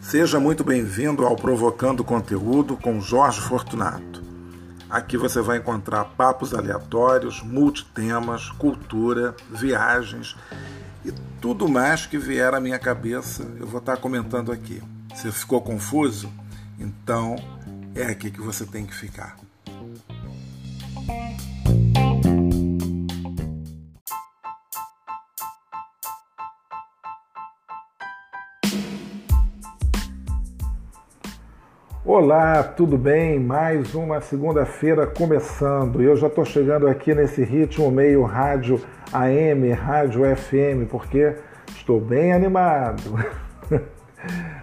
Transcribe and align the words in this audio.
Seja 0.00 0.38
muito 0.38 0.62
bem-vindo 0.62 1.26
ao 1.26 1.34
Provocando 1.34 2.04
Conteúdo 2.04 2.76
com 2.76 3.00
Jorge 3.00 3.40
Fortunato. 3.40 4.22
Aqui 4.88 5.16
você 5.16 5.40
vai 5.40 5.58
encontrar 5.58 6.04
papos 6.04 6.54
aleatórios, 6.54 7.42
multitemas, 7.42 8.48
cultura, 8.50 9.34
viagens 9.50 10.36
e 11.04 11.10
tudo 11.40 11.68
mais 11.68 12.06
que 12.06 12.16
vier 12.16 12.54
à 12.54 12.60
minha 12.60 12.78
cabeça 12.78 13.42
eu 13.58 13.66
vou 13.66 13.80
estar 13.80 13.96
comentando 13.96 14.52
aqui. 14.52 14.80
Se 15.16 15.32
ficou 15.32 15.60
confuso? 15.60 16.30
Então 16.78 17.34
é 17.92 18.04
aqui 18.04 18.30
que 18.30 18.40
você 18.40 18.64
tem 18.64 18.86
que 18.86 18.94
ficar. 18.94 19.43
Olá, 32.16 32.62
tudo 32.62 32.96
bem? 32.96 33.40
Mais 33.40 33.92
uma 33.92 34.20
segunda-feira 34.20 35.04
começando. 35.04 36.00
Eu 36.00 36.16
já 36.16 36.28
estou 36.28 36.44
chegando 36.44 36.86
aqui 36.86 37.12
nesse 37.12 37.42
ritmo 37.42 37.90
meio 37.90 38.22
rádio 38.22 38.80
AM, 39.12 39.68
rádio 39.72 40.22
FM, 40.36 40.88
porque 40.88 41.34
estou 41.70 42.00
bem 42.00 42.32
animado. 42.32 43.02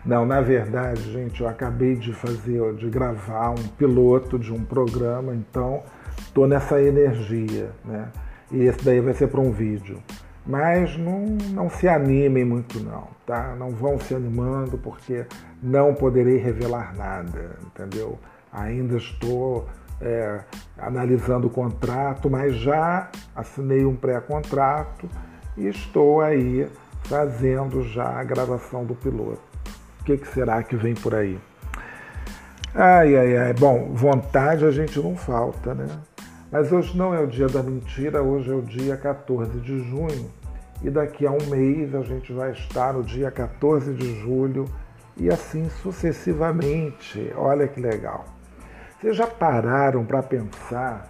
Não, 0.05 0.25
na 0.25 0.39
verdade, 0.39 1.11
gente, 1.11 1.41
eu 1.41 1.47
acabei 1.49 1.97
de 1.97 2.13
fazer, 2.13 2.73
de 2.75 2.89
gravar 2.89 3.49
um 3.49 3.67
piloto 3.77 4.39
de 4.39 4.53
um 4.53 4.63
programa, 4.63 5.35
então 5.35 5.83
estou 6.19 6.47
nessa 6.47 6.81
energia, 6.81 7.71
né? 7.83 8.07
E 8.49 8.63
esse 8.63 8.81
daí 8.81 9.01
vai 9.01 9.13
ser 9.13 9.27
para 9.27 9.41
um 9.41 9.51
vídeo. 9.51 9.97
Mas 10.45 10.97
não, 10.97 11.25
não 11.51 11.69
se 11.69 11.87
animem 11.87 12.43
muito 12.43 12.79
não, 12.79 13.07
tá? 13.25 13.55
Não 13.55 13.71
vão 13.71 13.99
se 13.99 14.15
animando 14.15 14.77
porque 14.77 15.25
não 15.61 15.93
poderei 15.93 16.37
revelar 16.37 16.95
nada, 16.95 17.57
entendeu? 17.63 18.17
Ainda 18.51 18.97
estou 18.97 19.67
é, 20.01 20.41
analisando 20.77 21.47
o 21.47 21.49
contrato, 21.49 22.29
mas 22.29 22.55
já 22.55 23.09
assinei 23.35 23.85
um 23.85 23.95
pré-contrato 23.95 25.07
e 25.55 25.67
estou 25.67 26.21
aí 26.21 26.67
fazendo 27.03 27.83
já 27.83 28.19
a 28.19 28.23
gravação 28.23 28.83
do 28.83 28.95
piloto. 28.95 29.41
O 29.99 30.03
que, 30.03 30.17
que 30.17 30.27
será 30.27 30.63
que 30.63 30.75
vem 30.75 30.95
por 30.95 31.13
aí? 31.13 31.39
Ai, 32.73 33.15
ai, 33.15 33.37
ai. 33.37 33.53
Bom, 33.53 33.93
vontade 33.93 34.65
a 34.65 34.71
gente 34.71 34.99
não 34.99 35.15
falta, 35.15 35.75
né? 35.75 35.87
Mas 36.51 36.69
hoje 36.69 36.97
não 36.97 37.13
é 37.13 37.21
o 37.21 37.27
dia 37.27 37.47
da 37.47 37.63
mentira, 37.63 38.21
hoje 38.21 38.51
é 38.51 38.53
o 38.53 38.61
dia 38.61 38.97
14 38.97 39.57
de 39.61 39.79
junho. 39.89 40.29
E 40.83 40.89
daqui 40.89 41.25
a 41.25 41.31
um 41.31 41.45
mês 41.45 41.95
a 41.95 42.01
gente 42.01 42.33
vai 42.33 42.51
estar 42.51 42.93
no 42.93 43.03
dia 43.03 43.31
14 43.31 43.93
de 43.93 44.19
julho 44.19 44.65
e 45.15 45.29
assim 45.29 45.69
sucessivamente. 45.69 47.31
Olha 47.37 47.69
que 47.69 47.79
legal. 47.79 48.25
Vocês 48.99 49.15
já 49.15 49.27
pararam 49.27 50.03
para 50.03 50.21
pensar 50.21 51.09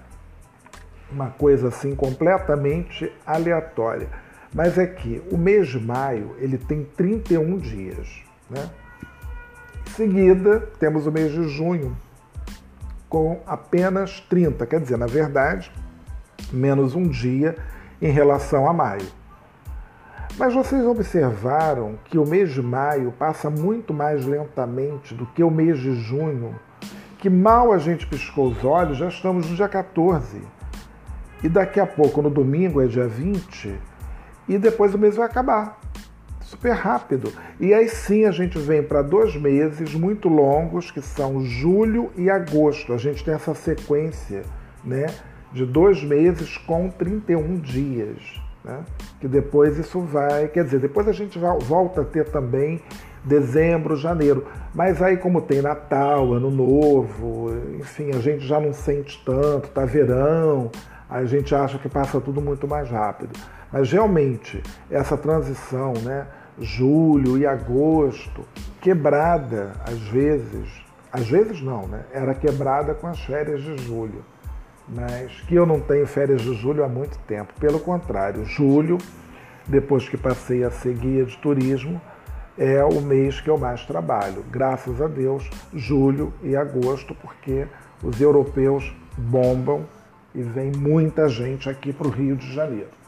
uma 1.12 1.32
coisa 1.32 1.70
assim 1.70 1.96
completamente 1.96 3.12
aleatória? 3.26 4.10
Mas 4.54 4.78
é 4.78 4.86
que 4.86 5.24
o 5.32 5.38
mês 5.38 5.70
de 5.70 5.80
maio 5.80 6.36
ele 6.38 6.58
tem 6.58 6.84
31 6.84 7.58
dias, 7.58 8.22
né? 8.48 8.70
Em 9.88 9.90
seguida, 9.90 10.60
temos 10.78 11.08
o 11.08 11.12
mês 11.12 11.32
de 11.32 11.48
junho, 11.48 11.98
com 13.12 13.42
apenas 13.46 14.22
30, 14.22 14.66
quer 14.66 14.80
dizer, 14.80 14.98
na 14.98 15.06
verdade, 15.06 15.70
menos 16.50 16.96
um 16.96 17.10
dia 17.10 17.58
em 18.02 18.10
relação 18.10 18.70
a 18.70 18.74
maio. 18.74 19.06
Mas 20.38 20.54
vocês 20.54 20.86
observaram 20.86 22.00
que 22.06 22.18
o 22.18 22.26
mês 22.26 22.54
de 22.54 22.62
maio 22.62 23.12
passa 23.12 23.50
muito 23.50 23.94
mais 23.94 24.26
lentamente 24.26 25.14
do 25.14 25.26
que 25.26 25.44
o 25.44 25.52
mês 25.52 25.78
de 25.78 25.94
junho, 25.94 26.56
que 27.18 27.30
mal 27.30 27.74
a 27.74 27.78
gente 27.78 28.08
piscou 28.08 28.48
os 28.48 28.64
olhos, 28.64 28.98
já 28.98 29.10
estamos 29.10 29.50
no 29.50 29.58
dia 29.58 29.68
14. 29.68 30.42
E 31.44 31.50
daqui 31.50 31.82
a 31.82 31.86
pouco, 31.86 32.22
no 32.22 32.30
domingo, 32.30 32.82
é 32.82 32.88
dia 32.88 33.10
20, 33.10 33.78
e 34.48 34.58
depois 34.58 34.96
o 34.96 34.98
mês 34.98 35.18
vai 35.18 35.26
acabar 35.26 35.81
super 36.52 36.74
rápido. 36.74 37.32
E 37.60 37.74
aí 37.74 37.88
sim 37.88 38.26
a 38.26 38.32
gente 38.32 38.60
vem 38.60 38.84
para 38.84 39.02
dois 39.02 39.36
meses 39.36 39.94
muito 39.94 40.28
longos, 40.28 40.92
que 40.92 41.02
são 41.02 41.44
julho 41.44 42.12
e 42.18 42.30
agosto. 42.30 42.94
A 42.94 42.98
gente 42.98 43.24
tem 43.24 43.34
essa 43.34 43.56
sequência 43.56 44.44
né, 44.84 45.08
de 45.52 45.66
dois 45.66 46.04
meses 46.04 46.58
com 46.58 46.90
31 46.90 47.58
dias. 47.60 48.42
Né? 48.64 48.84
Que 49.20 49.28
depois 49.28 49.78
isso 49.78 50.02
vai, 50.02 50.48
quer 50.50 50.66
dizer, 50.66 50.80
depois 50.80 51.08
a 51.08 51.14
gente 51.14 51.40
volta 51.40 52.02
a 52.02 52.06
ter 52.06 52.30
também 52.30 52.82
dezembro, 53.24 53.96
janeiro. 53.96 54.46
Mas 54.74 55.02
aí, 55.02 55.18
como 55.18 55.42
tem 55.42 55.62
Natal, 55.62 56.34
Ano 56.34 56.52
Novo, 56.52 57.50
enfim, 57.80 58.10
a 58.10 58.20
gente 58.20 58.46
já 58.46 58.60
não 58.60 58.74
sente 58.74 59.22
tanto, 59.26 59.70
tá 59.70 59.86
verão, 59.86 60.70
a 61.10 61.24
gente 61.26 61.54
acha 61.56 61.78
que 61.78 61.90
passa 61.90 62.20
tudo 62.20 62.42
muito 62.42 62.68
mais 62.68 62.90
rápido. 62.90 63.32
Mas 63.72 63.92
realmente, 63.92 64.62
essa 64.90 65.18
transição, 65.18 65.94
né? 66.04 66.28
Julho 66.60 67.38
e 67.38 67.46
agosto, 67.46 68.46
quebrada 68.82 69.74
às 69.86 70.00
vezes, 70.00 70.70
às 71.12 71.28
vezes 71.30 71.62
não, 71.62 71.88
né? 71.88 72.06
Era 72.12 72.34
quebrada 72.34 72.94
com 72.94 73.08
as 73.08 73.20
férias 73.20 73.62
de 73.62 73.78
julho. 73.78 74.24
Mas 74.88 75.40
que 75.42 75.56
eu 75.56 75.66
não 75.66 75.80
tenho 75.80 76.06
férias 76.06 76.42
de 76.42 76.54
julho 76.54 76.84
há 76.84 76.88
muito 76.88 77.18
tempo. 77.20 77.54
Pelo 77.60 77.80
contrário, 77.80 78.44
julho, 78.46 78.98
depois 79.68 80.10
que 80.10 80.18
passei 80.18 80.64
a 80.64 80.72
ser 80.72 80.96
guia 80.96 81.24
de 81.24 81.38
turismo, 81.38 82.02
é 82.58 82.84
o 82.84 83.02
mês 83.02 83.40
que 83.40 83.50
eu 83.50 83.58
mais 83.58 83.86
trabalho. 83.86 84.44
Graças 84.52 85.02
a 85.02 85.08
Deus, 85.08 85.50
julho 85.74 86.34
e 86.44 86.56
agosto, 86.56 87.16
porque 87.16 87.68
os 88.04 88.20
europeus 88.20 88.94
bombam 89.18 89.86
e 90.34 90.42
vem 90.42 90.72
muita 90.72 91.28
gente 91.28 91.70
aqui 91.70 91.94
para 91.94 92.08
o 92.08 92.12
Rio 92.12 92.36
de 92.36 92.54
Janeiro. 92.54 93.01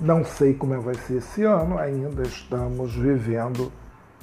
Não 0.00 0.24
sei 0.24 0.54
como 0.54 0.72
é 0.72 0.78
vai 0.78 0.94
ser 0.94 1.18
esse 1.18 1.42
ano, 1.44 1.78
ainda 1.78 2.22
estamos 2.22 2.94
vivendo 2.94 3.70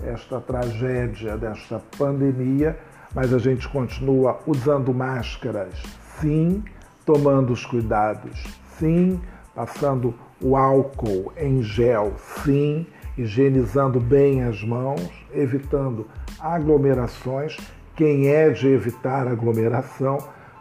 esta 0.04 0.42
tragédia 0.42 1.38
desta 1.38 1.80
pandemia, 2.00 2.80
mas 3.14 3.32
a 3.32 3.38
gente 3.38 3.70
continua 3.70 4.40
usando 4.48 4.92
máscaras, 4.92 5.84
sim, 6.20 6.64
tomando 7.06 7.54
os 7.54 7.64
cuidados, 7.64 8.44
sim, 8.80 9.22
passando 9.54 10.16
o 10.42 10.58
álcool 10.58 11.32
em 11.38 11.62
gel, 11.62 12.14
sim, 12.44 12.88
higienizando 13.16 14.00
bem 14.00 14.44
as 14.46 14.64
mãos, 14.64 15.08
evitando 15.32 16.08
aglomerações. 16.40 17.56
Quem 17.96 18.30
é 18.30 18.50
de 18.50 18.68
evitar 18.68 19.28
aglomeração 19.28 20.18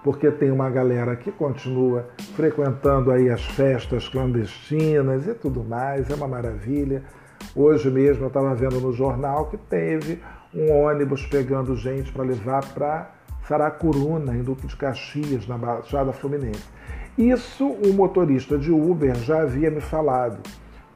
porque 0.07 0.31
tem 0.31 0.53
uma 0.53 0.71
galera 0.71 1.17
que 1.17 1.33
continua 1.33 2.09
frequentando 2.37 3.11
aí 3.11 3.29
as 3.29 3.45
festas 3.45 4.09
clandestinas 4.09 5.27
e 5.27 5.35
tudo 5.35 5.65
mais, 5.65 6.09
é 6.09 6.15
uma 6.15 6.29
maravilha. 6.29 7.03
Hoje 7.57 7.91
mesmo 7.91 8.23
eu 8.23 8.29
estava 8.29 8.55
vendo 8.55 8.81
no 8.81 8.93
jornal 8.93 9.47
que 9.47 9.57
teve 9.57 10.23
um 10.55 10.71
ônibus 10.71 11.27
pegando 11.27 11.75
gente 11.75 12.13
para 12.13 12.23
levar 12.23 12.65
para 12.73 13.11
Saracuruna, 13.49 14.33
em 14.37 14.45
Duque 14.45 14.69
de 14.69 14.77
Caxias, 14.77 15.45
na 15.49 15.59
Baixada 15.59 16.13
Fluminense. 16.13 16.63
Isso 17.19 17.67
o 17.67 17.93
motorista 17.93 18.57
de 18.57 18.71
Uber 18.71 19.17
já 19.17 19.43
havia 19.43 19.73
me 19.73 19.81
falado, 19.81 20.39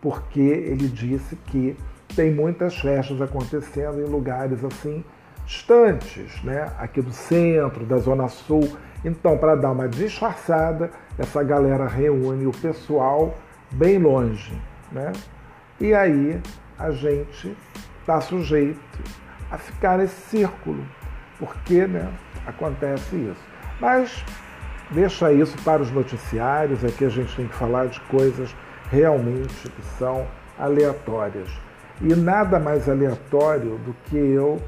porque 0.01 0.39
ele 0.39 0.87
disse 0.87 1.35
que 1.35 1.77
tem 2.15 2.33
muitas 2.33 2.79
festas 2.79 3.21
acontecendo 3.21 4.01
em 4.01 4.09
lugares 4.09 4.65
assim 4.65 5.05
distantes, 5.45 6.41
né? 6.45 6.71
aqui 6.79 7.03
do 7.03 7.11
centro, 7.11 7.85
da 7.85 7.97
Zona 7.97 8.29
Sul. 8.29 8.71
Então, 9.05 9.39
para 9.39 9.55
dar 9.55 9.73
uma 9.73 9.89
disfarçada, 9.89 10.91
essa 11.19 11.43
galera 11.43 11.87
reúne 11.87 12.47
o 12.47 12.53
pessoal 12.53 13.35
bem 13.71 13.99
longe. 13.99 14.53
Né? 14.93 15.13
E 15.81 15.95
aí 15.95 16.41
a 16.79 16.91
gente 16.91 17.57
está 18.01 18.21
sujeito 18.21 18.81
a 19.51 19.59
ficar 19.59 19.99
nesse 19.99 20.21
círculo, 20.29 20.85
porque 21.39 21.87
né, 21.87 22.09
acontece 22.47 23.17
isso. 23.17 23.43
Mas 23.81 24.25
deixa 24.91 25.33
isso 25.33 25.57
para 25.63 25.81
os 25.81 25.91
noticiários, 25.91 26.85
aqui 26.85 27.05
a 27.05 27.09
gente 27.09 27.35
tem 27.35 27.47
que 27.47 27.55
falar 27.55 27.87
de 27.87 28.01
coisas 28.03 28.55
realmente 28.91 29.69
que 29.69 29.83
são 29.99 30.27
aleatórias. 30.59 31.49
E 32.03 32.15
nada 32.15 32.59
mais 32.59 32.89
aleatório 32.89 33.79
do 33.79 33.95
que 34.05 34.17
eu 34.17 34.61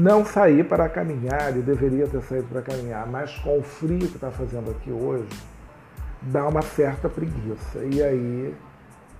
não 0.00 0.24
saí 0.24 0.62
para 0.62 0.88
caminhar, 0.88 1.56
e 1.56 1.60
deveria 1.60 2.06
ter 2.06 2.22
saído 2.22 2.46
para 2.46 2.62
caminhar, 2.62 3.06
mas 3.06 3.36
com 3.38 3.58
o 3.58 3.62
frio 3.62 3.98
que 3.98 4.14
está 4.14 4.30
fazendo 4.30 4.70
aqui 4.70 4.92
hoje, 4.92 5.28
dá 6.22 6.46
uma 6.46 6.62
certa 6.62 7.08
preguiça. 7.08 7.80
E 7.90 8.02
aí 8.02 8.54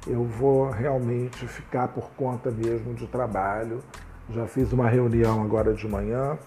eu 0.07 0.25
vou 0.25 0.71
realmente 0.71 1.47
ficar 1.49 1.89
por 1.89 2.11
conta 2.17 2.51
mesmo 2.51 2.95
de 2.95 3.07
trabalho. 3.09 3.81
Já 4.31 4.47
fiz 4.47 4.73
uma 4.73 4.89
reunião 4.89 5.43
agora 5.43 5.75
de 5.75 5.89
manhã 5.89 6.39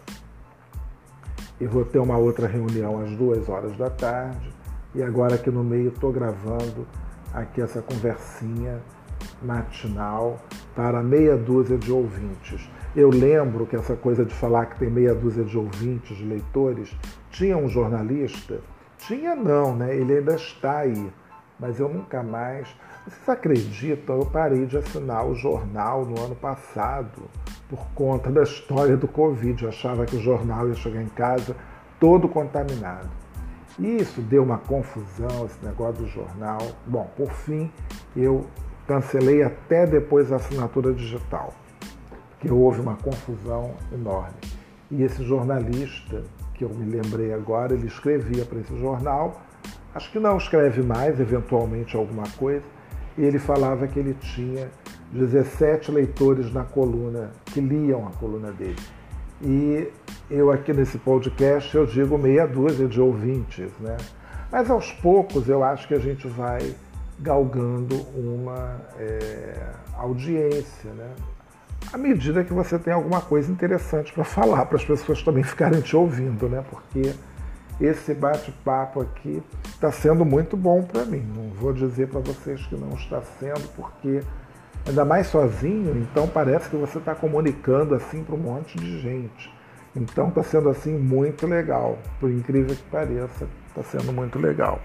e 1.59 1.67
vou 1.67 1.83
ter 1.83 1.99
uma 1.99 2.17
outra 2.17 2.47
reunião 2.47 3.01
às 3.01 3.11
duas 3.11 3.49
horas 3.49 3.75
da 3.77 3.89
tarde. 3.89 4.53
E 4.95 5.03
agora 5.03 5.35
aqui 5.35 5.51
no 5.51 5.63
meio 5.63 5.89
estou 5.89 6.11
gravando 6.11 6.87
aqui 7.33 7.61
essa 7.61 7.81
conversinha 7.81 8.79
matinal 9.41 10.39
para 10.75 11.03
meia 11.03 11.35
dúzia 11.35 11.77
de 11.77 11.91
ouvintes. 11.91 12.69
Eu 12.93 13.09
lembro 13.09 13.65
que 13.65 13.75
essa 13.75 13.95
coisa 13.95 14.25
de 14.25 14.33
falar 14.33 14.65
que 14.65 14.79
tem 14.79 14.89
meia 14.89 15.15
dúzia 15.15 15.45
de 15.45 15.57
ouvintes, 15.57 16.17
de 16.17 16.25
leitores, 16.25 16.93
tinha 17.29 17.55
um 17.57 17.69
jornalista? 17.69 18.59
Tinha 18.97 19.33
não, 19.33 19.73
né? 19.73 19.95
Ele 19.95 20.17
ainda 20.17 20.35
está 20.35 20.79
aí, 20.79 21.09
mas 21.57 21.79
eu 21.79 21.87
nunca 21.87 22.21
mais. 22.21 22.67
Vocês 23.05 23.29
acreditam? 23.29 24.17
Eu 24.17 24.25
parei 24.25 24.65
de 24.65 24.77
assinar 24.77 25.25
o 25.25 25.33
jornal 25.33 26.05
no 26.05 26.19
ano 26.21 26.35
passado 26.35 27.29
por 27.69 27.79
conta 27.95 28.29
da 28.29 28.43
história 28.43 28.97
do 28.97 29.07
Covid. 29.07 29.63
Eu 29.63 29.69
achava 29.69 30.05
que 30.05 30.17
o 30.17 30.21
jornal 30.21 30.67
ia 30.67 30.75
chegar 30.75 31.01
em 31.01 31.07
casa 31.07 31.55
todo 31.97 32.27
contaminado. 32.27 33.09
Isso 33.79 34.21
deu 34.21 34.43
uma 34.43 34.57
confusão, 34.57 35.45
esse 35.45 35.63
negócio 35.65 36.03
do 36.03 36.07
jornal. 36.07 36.59
Bom, 36.85 37.09
por 37.15 37.31
fim, 37.31 37.71
eu 38.15 38.45
cancelei 38.85 39.41
até 39.43 39.87
depois 39.87 40.31
a 40.31 40.35
assinatura 40.35 40.91
digital, 40.91 41.53
porque 42.41 42.51
houve 42.51 42.81
uma 42.81 42.95
confusão 42.95 43.75
enorme. 43.93 44.33
E 44.89 45.03
esse 45.03 45.23
jornalista, 45.23 46.23
que 46.55 46.63
eu 46.63 46.69
me 46.69 46.89
lembrei 46.89 47.31
agora, 47.31 47.73
ele 47.73 47.85
escrevia 47.85 48.43
para 48.43 48.59
esse 48.59 48.75
jornal, 48.79 49.39
acho 49.93 50.11
que 50.11 50.19
não 50.19 50.37
escreve 50.37 50.81
mais, 50.81 51.19
eventualmente 51.19 51.95
alguma 51.95 52.23
coisa, 52.37 52.65
e 53.15 53.23
ele 53.23 53.37
falava 53.37 53.87
que 53.87 53.99
ele 53.99 54.15
tinha 54.15 54.69
17 55.13 55.91
leitores 55.91 56.51
na 56.51 56.63
coluna, 56.63 57.29
que 57.45 57.61
liam 57.61 58.07
a 58.07 58.11
coluna 58.11 58.51
dele. 58.51 58.79
E 59.39 59.87
eu 60.29 60.51
aqui 60.51 60.73
nesse 60.73 60.97
podcast 60.97 61.75
eu 61.75 61.85
digo 61.85 62.17
meia 62.17 62.47
dúzia 62.47 62.87
de 62.87 62.99
ouvintes, 62.99 63.71
né? 63.79 63.97
Mas 64.51 64.69
aos 64.69 64.91
poucos 64.93 65.47
eu 65.47 65.63
acho 65.63 65.87
que 65.87 65.93
a 65.93 65.99
gente 65.99 66.27
vai 66.27 66.75
galgando 67.19 67.95
uma 68.15 68.81
é, 68.97 69.73
audiência, 69.95 70.91
né? 70.91 71.13
À 71.91 71.97
medida 71.97 72.43
que 72.43 72.53
você 72.53 72.79
tem 72.79 72.93
alguma 72.93 73.21
coisa 73.21 73.51
interessante 73.51 74.13
para 74.13 74.23
falar, 74.23 74.65
para 74.65 74.77
as 74.77 74.85
pessoas 74.85 75.21
também 75.21 75.43
ficarem 75.43 75.81
te 75.81 75.95
ouvindo, 75.95 76.47
né? 76.47 76.63
Porque 76.69 77.13
esse 77.79 78.13
bate-papo 78.13 79.01
aqui 79.01 79.41
está 79.65 79.91
sendo 79.91 80.23
muito 80.23 80.55
bom 80.55 80.83
para 80.83 81.03
mim. 81.03 81.25
Não 81.35 81.49
vou 81.49 81.73
dizer 81.73 82.07
para 82.07 82.19
vocês 82.19 82.65
que 82.67 82.75
não 82.75 82.89
está 82.89 83.21
sendo, 83.39 83.67
porque 83.75 84.21
ainda 84.87 85.03
mais 85.03 85.27
sozinho, 85.27 85.97
então 85.97 86.27
parece 86.27 86.69
que 86.69 86.75
você 86.75 86.97
está 86.97 87.15
comunicando 87.15 87.95
assim 87.95 88.23
para 88.23 88.35
um 88.35 88.39
monte 88.39 88.77
de 88.77 88.99
gente. 88.99 89.53
Então 89.95 90.29
está 90.29 90.43
sendo 90.43 90.69
assim 90.69 90.97
muito 90.97 91.45
legal, 91.45 91.97
por 92.19 92.31
incrível 92.31 92.75
que 92.75 92.83
pareça, 92.83 93.47
está 93.67 93.83
sendo 93.83 94.13
muito 94.13 94.39
legal. 94.39 94.79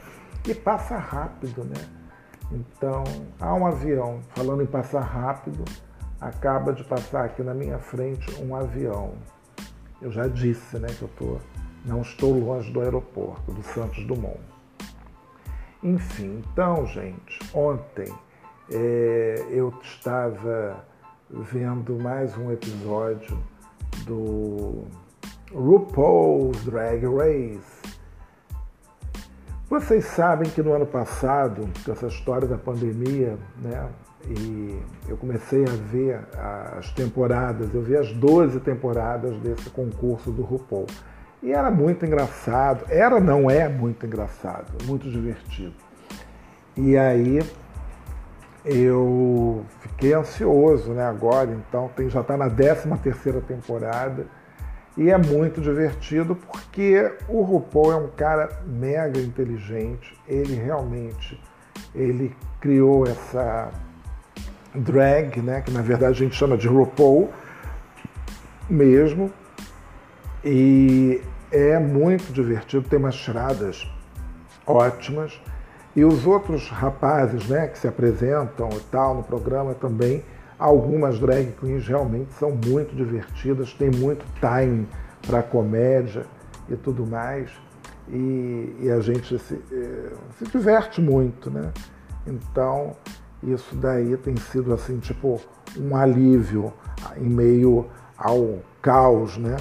E 0.47 0.55
passa 0.55 0.97
rápido, 0.97 1.65
né? 1.65 1.87
Então, 2.51 3.03
há 3.41 3.53
um 3.55 3.67
avião, 3.67 4.21
falando 4.35 4.63
em 4.63 4.67
passar 4.67 5.01
rápido, 5.01 5.65
acaba 6.21 6.73
de 6.73 6.85
passar 6.85 7.25
aqui 7.25 7.43
na 7.43 7.55
minha 7.55 7.79
frente 7.79 8.43
um 8.43 8.55
avião. 8.55 9.15
Eu 10.01 10.11
já 10.11 10.27
disse, 10.27 10.79
né, 10.79 10.89
que 10.89 11.03
eu 11.03 11.11
tô, 11.17 11.39
não 11.85 12.03
estou 12.03 12.39
longe 12.39 12.73
do 12.73 12.81
aeroporto, 12.81 13.53
do 13.53 13.63
Santos 13.63 14.05
Dumont. 14.05 14.41
Enfim, 15.83 16.43
então, 16.53 16.87
gente, 16.87 17.39
ontem 17.55 18.13
é, 18.71 19.47
eu 19.51 19.73
estava 19.83 20.85
vendo 21.31 21.95
mais 21.97 22.37
um 22.37 22.51
episódio 22.51 23.39
do 24.05 24.85
RuPaul's 25.53 26.65
Drag 26.65 27.05
Race. 27.07 27.77
Vocês 29.69 30.05
sabem 30.05 30.49
que 30.51 30.63
no 30.63 30.73
ano 30.73 30.87
passado, 30.87 31.69
com 31.85 31.93
essa 31.93 32.07
história 32.07 32.47
da 32.47 32.57
pandemia, 32.57 33.37
né, 33.63 33.89
e 34.25 34.81
eu 35.09 35.17
comecei 35.17 35.65
a 35.65 35.91
ver 35.91 36.21
as 36.77 36.91
temporadas, 36.93 37.73
eu 37.75 37.83
vi 37.83 37.97
as 37.97 38.13
12 38.13 38.61
temporadas 38.61 39.37
desse 39.39 39.71
concurso 39.71 40.31
do 40.31 40.43
RuPaul. 40.43 40.87
E 41.43 41.53
era 41.53 41.71
muito 41.71 42.05
engraçado, 42.05 42.85
era, 42.89 43.21
não 43.21 43.51
é 43.51 43.69
muito 43.69 44.05
engraçado, 44.07 44.73
muito 44.85 45.09
divertido. 45.11 45.75
E 46.77 46.97
aí 46.97 47.41
eu 48.65 49.65
fiquei 49.81 50.13
ansioso 50.13 50.93
né, 50.93 51.05
agora, 51.05 51.51
então 51.53 51.89
tem, 51.95 52.11
já 52.11 52.21
está 52.21 52.37
na 52.37 52.51
13 52.51 52.89
terceira 53.03 53.41
temporada 53.41 54.27
e 54.97 55.11
é 55.11 55.17
muito 55.17 55.61
divertido 55.61 56.35
porque 56.35 57.13
o 57.29 57.43
RuPaul 57.43 57.93
é 57.93 57.97
um 57.97 58.09
cara 58.09 58.61
mega 58.67 59.21
inteligente, 59.21 60.19
ele 60.27 60.55
realmente 60.55 61.41
ele 61.95 62.35
criou 62.61 63.07
essa 63.07 63.71
drag, 64.77 65.41
né, 65.41 65.61
que 65.61 65.71
na 65.71 65.83
verdade 65.83 66.13
a 66.13 66.25
gente 66.25 66.35
chama 66.35 66.57
de 66.57 66.69
RuPaul 66.69 67.31
mesmo, 68.69 69.33
e 70.45 71.21
é 71.51 71.79
muito 71.79 72.33
divertido, 72.33 72.89
tem 72.89 72.99
umas 72.99 73.17
tiradas 73.17 73.89
ótimas. 74.67 75.41
E 75.95 76.05
os 76.05 76.27
outros 76.27 76.69
rapazes 76.69 77.49
né, 77.49 77.69
que 77.69 77.79
se 77.79 77.89
apresentam 77.89 78.69
e 78.73 78.81
tal 78.91 79.15
no 79.15 79.23
programa 79.23 79.75
também, 79.75 80.23
algumas 80.59 81.19
drag 81.19 81.53
queens 81.59 81.87
realmente 81.89 82.33
são 82.35 82.51
muito 82.51 82.95
divertidas, 82.95 83.73
tem 83.73 83.91
muito 83.91 84.25
time 84.41 84.87
para 85.27 85.43
comédia 85.43 86.25
e 86.69 86.77
tudo 86.77 87.07
mais. 87.07 87.51
E, 88.09 88.77
e 88.83 88.91
a 88.91 89.01
gente 89.01 89.39
se, 89.39 89.55
eh, 89.73 90.13
se, 90.39 90.45
diverte 90.45 91.01
muito, 91.01 91.51
né? 91.51 91.73
Então, 92.27 92.95
isso 93.43 93.75
daí 93.77 94.17
tem 94.17 94.37
sido 94.37 94.73
assim, 94.73 94.99
tipo, 94.99 95.41
um 95.79 95.97
alívio 95.97 96.73
em 97.17 97.29
meio 97.29 97.87
ao 98.17 98.61
caos, 98.81 99.37
né? 99.37 99.57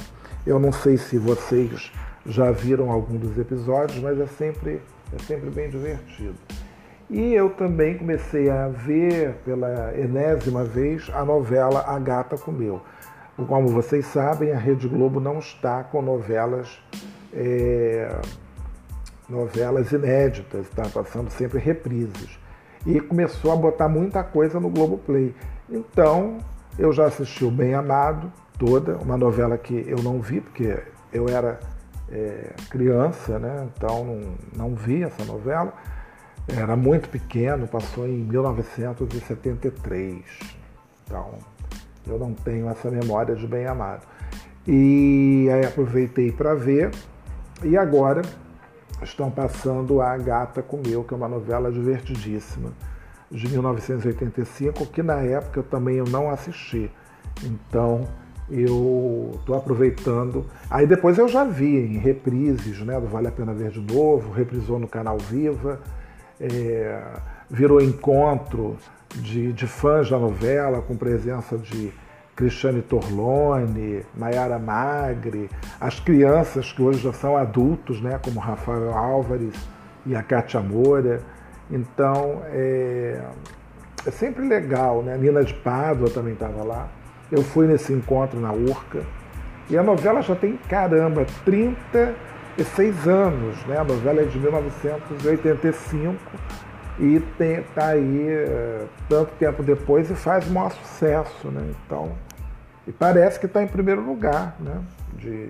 Eu 0.46 0.60
não 0.60 0.72
sei 0.72 0.98
se 0.98 1.18
vocês 1.18 1.92
já 2.26 2.52
viram 2.52 2.92
algum 2.92 3.18
dos 3.18 3.38
episódios, 3.38 4.00
mas 4.00 4.20
é 4.20 4.28
sempre 4.28 4.82
é 5.14 5.24
sempre 5.24 5.50
bem 5.50 5.70
divertido. 5.70 6.36
E 7.10 7.34
eu 7.34 7.52
também 7.52 7.98
comecei 7.98 8.50
a 8.50 8.68
ver 8.68 9.36
pela 9.46 9.94
enésima 9.96 10.64
vez 10.64 11.10
a 11.14 11.24
novela 11.24 11.84
A 11.88 12.00
Gata 12.00 12.38
Comeu. 12.38 12.82
Como 13.48 13.68
vocês 13.68 14.06
sabem, 14.08 14.52
a 14.52 14.58
Rede 14.58 14.88
Globo 14.88 15.20
não 15.20 15.40
está 15.40 15.84
com 15.84 16.02
novelas, 16.02 16.80
é, 17.34 18.20
novelas 19.30 19.92
inéditas, 19.92 20.66
está 20.66 20.88
passando 20.90 21.30
sempre 21.30 21.60
reprises. 21.60 22.40
E 22.86 23.00
começou 23.00 23.52
a 23.52 23.56
botar 23.56 23.90
muita 23.90 24.24
coisa 24.24 24.60
no 24.60 24.70
Globoplay. 24.70 25.34
Então, 25.70 26.38
eu 26.78 26.94
já 26.94 27.06
assisti 27.06 27.44
o 27.44 27.52
Bem 27.52 27.74
Amado, 27.74 28.32
toda, 28.60 28.98
uma 28.98 29.18
novela 29.18 29.58
que 29.58 29.84
eu 29.88 30.04
não 30.04 30.22
vi, 30.22 30.42
porque 30.42 30.78
eu 31.12 31.28
era 31.28 31.60
é, 32.12 32.54
criança, 32.70 33.40
né? 33.40 33.68
então 33.76 34.06
não, 34.06 34.36
não 34.56 34.76
vi 34.76 35.02
essa 35.04 35.26
novela. 35.26 35.74
Era 36.48 36.76
muito 36.76 37.10
pequeno, 37.10 37.68
passou 37.68 38.08
em 38.08 38.20
1973. 38.20 40.24
Então, 41.06 41.40
eu 42.06 42.20
não 42.20 42.34
tenho 42.34 42.70
essa 42.70 42.92
memória 42.92 43.36
de 43.36 43.48
bem 43.48 43.66
amado. 43.66 44.06
E 44.68 45.50
aí 45.52 45.66
aproveitei 45.66 46.32
para 46.32 46.54
ver. 46.54 46.92
E 47.64 47.76
agora 47.76 48.22
estão 49.02 49.30
passando 49.30 50.02
A 50.02 50.18
Gata 50.18 50.62
Comeu, 50.62 51.04
que 51.04 51.14
é 51.14 51.18
uma 51.18 51.28
novela 51.28 51.72
divertidíssima, 51.72 52.72
de 53.30 53.48
1985, 53.50 54.86
que 54.88 55.04
na 55.04 55.22
época 55.22 55.60
eu 55.60 55.64
também 55.64 55.96
eu 55.98 56.06
não 56.06 56.30
assisti. 56.30 56.90
Então, 57.44 58.08
eu 58.50 59.32
estou 59.40 59.56
aproveitando. 59.56 60.46
Aí 60.70 60.86
depois 60.86 61.18
eu 61.18 61.28
já 61.28 61.44
vi 61.44 61.78
em 61.78 61.98
reprises, 61.98 62.80
né, 62.82 63.00
do 63.00 63.08
Vale 63.08 63.28
a 63.28 63.32
Pena 63.32 63.54
Ver 63.54 63.72
de 63.72 63.82
Novo, 63.82 64.32
reprisou 64.32 64.80
no 64.80 64.88
canal 64.88 65.18
Viva, 65.18 65.82
é, 66.40 67.02
virou 67.50 67.82
encontro 67.82 68.78
de, 69.16 69.52
de 69.54 69.68
fãs 69.68 70.10
da 70.10 70.20
novela, 70.20 70.82
com 70.82 70.96
presença 70.96 71.58
de 71.58 71.92
Cristiane 72.36 72.82
Torlone, 72.82 74.06
Mayara 74.16 74.60
Magre, 74.60 75.50
as 75.80 76.00
crianças 76.00 76.72
que 76.72 76.82
hoje 76.82 77.00
já 77.00 77.14
são 77.14 77.38
adultos, 77.38 78.02
né, 78.02 78.20
como 78.24 78.40
Rafael 78.40 78.94
Álvares 78.94 79.56
e 80.06 80.16
a 80.16 80.22
Cátia 80.22 80.60
Moura. 80.60 81.22
Então 81.72 82.42
é, 82.48 83.22
é 84.06 84.12
sempre 84.12 84.48
legal, 84.48 85.02
né? 85.02 85.16
A 85.16 85.18
Nina 85.18 85.44
de 85.44 85.54
Pádua 85.54 86.10
também 86.10 86.34
estava 86.34 86.64
lá. 86.64 86.88
Eu 87.32 87.42
fui 87.42 87.66
nesse 87.66 87.92
encontro 87.92 88.40
na 88.40 88.52
Urca 88.52 89.02
e 89.70 89.78
a 89.78 89.82
novela 89.82 90.22
já 90.22 90.36
tem, 90.36 90.58
caramba, 90.70 91.26
36 91.44 93.08
anos, 93.08 93.66
né? 93.66 93.80
A 93.80 93.84
novela 93.84 94.22
é 94.22 94.26
de 94.26 94.38
1985 94.38 96.16
e 97.00 97.16
está 97.16 97.88
aí 97.88 98.28
uh, 98.30 98.88
tanto 99.10 99.32
tempo 99.40 99.64
depois 99.64 100.10
e 100.12 100.16
faz 100.16 100.48
o 100.48 100.54
maior 100.54 100.72
sucesso, 100.72 101.48
né? 101.50 101.72
Então, 101.86 102.12
e 102.88 102.92
parece 102.92 103.40
que 103.40 103.46
está 103.46 103.64
em 103.64 103.68
primeiro 103.68 104.02
lugar, 104.02 104.56
né? 104.60 104.82
De, 105.14 105.50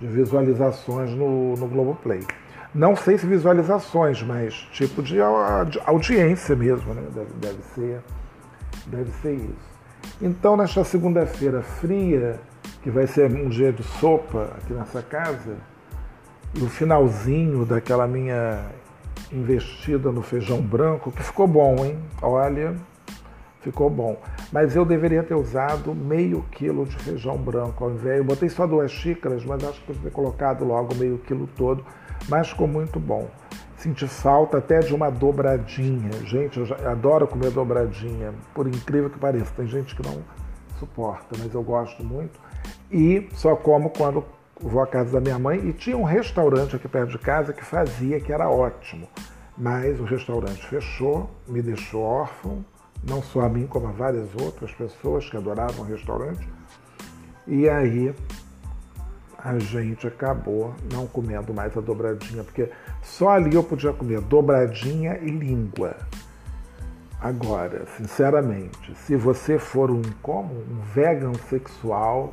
de 0.00 0.06
visualizações 0.06 1.10
no, 1.10 1.56
no 1.56 1.68
Globoplay. 1.68 2.26
Não 2.74 2.96
sei 2.96 3.18
se 3.18 3.26
visualizações, 3.26 4.22
mas 4.22 4.54
tipo 4.72 5.02
de 5.02 5.18
audiência 5.84 6.56
mesmo, 6.56 6.94
né? 6.94 7.02
Deve, 7.14 7.32
deve, 7.34 7.62
ser, 7.74 8.00
deve 8.86 9.12
ser 9.20 9.34
isso. 9.34 9.72
Então, 10.20 10.56
nesta 10.56 10.82
segunda-feira 10.82 11.62
fria, 11.62 12.40
que 12.82 12.90
vai 12.90 13.06
ser 13.06 13.30
um 13.30 13.48
dia 13.48 13.72
de 13.72 13.82
sopa 13.82 14.50
aqui 14.56 14.72
nessa 14.72 15.02
casa, 15.02 15.56
e 16.54 16.62
o 16.62 16.68
finalzinho 16.68 17.64
daquela 17.64 18.06
minha 18.06 18.64
investida 19.30 20.10
no 20.10 20.22
feijão 20.22 20.60
branco, 20.60 21.12
que 21.12 21.22
ficou 21.22 21.46
bom, 21.46 21.76
hein? 21.84 21.98
Olha, 22.20 22.74
ficou 23.60 23.88
bom. 23.88 24.20
Mas 24.52 24.76
eu 24.76 24.84
deveria 24.84 25.22
ter 25.22 25.34
usado 25.34 25.94
meio 25.94 26.44
quilo 26.50 26.84
de 26.84 26.94
feijão 26.96 27.38
branco 27.38 27.84
ao 27.84 27.90
invés. 27.90 28.18
Eu 28.18 28.24
botei 28.24 28.50
só 28.50 28.66
duas 28.66 28.92
xícaras, 28.92 29.44
mas 29.44 29.64
acho 29.64 29.80
que 29.80 29.86
podia 29.86 30.02
ter 30.02 30.10
colocado 30.10 30.62
logo 30.62 30.94
meio 30.94 31.16
quilo 31.18 31.48
todo. 31.56 31.82
Mas 32.28 32.50
ficou 32.50 32.68
muito 32.68 33.00
bom. 33.00 33.30
Senti 33.78 34.06
falta 34.06 34.58
até 34.58 34.80
de 34.80 34.94
uma 34.94 35.10
dobradinha. 35.10 36.12
Gente, 36.24 36.60
eu 36.60 36.66
já, 36.66 36.76
adoro 36.90 37.26
comer 37.26 37.50
dobradinha, 37.50 38.34
por 38.54 38.68
incrível 38.68 39.08
que 39.08 39.18
pareça. 39.18 39.50
Tem 39.56 39.66
gente 39.66 39.96
que 39.96 40.06
não 40.06 40.22
suporta, 40.78 41.34
mas 41.38 41.54
eu 41.54 41.62
gosto 41.62 42.04
muito. 42.04 42.38
E 42.90 43.28
só 43.32 43.56
como 43.56 43.88
quando 43.88 44.22
vou 44.60 44.82
à 44.82 44.86
casa 44.86 45.12
da 45.12 45.20
minha 45.20 45.38
mãe. 45.38 45.66
E 45.66 45.72
tinha 45.72 45.96
um 45.96 46.04
restaurante 46.04 46.76
aqui 46.76 46.86
perto 46.86 47.10
de 47.10 47.18
casa 47.18 47.54
que 47.54 47.64
fazia, 47.64 48.20
que 48.20 48.30
era 48.30 48.48
ótimo. 48.48 49.08
Mas 49.56 49.98
o 49.98 50.04
restaurante 50.04 50.64
fechou, 50.66 51.30
me 51.48 51.62
deixou 51.62 52.02
órfão 52.02 52.64
não 53.02 53.22
só 53.22 53.42
a 53.42 53.48
mim, 53.48 53.66
como 53.66 53.88
a 53.88 53.92
várias 53.92 54.28
outras 54.40 54.72
pessoas 54.72 55.28
que 55.28 55.36
adoravam 55.36 55.84
o 55.84 55.88
restaurante. 55.88 56.48
E 57.46 57.68
aí 57.68 58.14
a 59.38 59.58
gente 59.58 60.06
acabou 60.06 60.74
não 60.92 61.06
comendo 61.06 61.52
mais 61.52 61.76
a 61.76 61.80
dobradinha, 61.80 62.44
porque 62.44 62.70
só 63.02 63.30
ali 63.30 63.56
eu 63.56 63.64
podia 63.64 63.92
comer 63.92 64.20
dobradinha 64.20 65.18
e 65.18 65.30
língua. 65.30 65.96
Agora, 67.20 67.84
sinceramente, 67.96 68.94
se 68.96 69.16
você 69.16 69.58
for 69.58 69.90
um 69.90 70.02
como 70.22 70.54
um 70.54 70.80
vegan 70.94 71.34
sexual, 71.48 72.32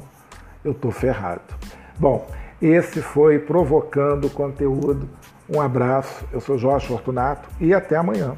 eu 0.63 0.73
tô 0.73 0.91
ferrado. 0.91 1.53
Bom, 1.97 2.27
esse 2.61 3.01
foi 3.01 3.39
provocando 3.39 4.29
conteúdo. 4.29 5.07
Um 5.47 5.61
abraço. 5.61 6.25
Eu 6.31 6.41
sou 6.41 6.57
Jorge 6.57 6.87
Fortunato 6.87 7.49
e 7.59 7.73
até 7.73 7.95
amanhã. 7.95 8.35